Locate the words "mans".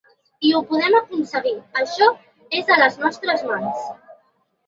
3.51-3.85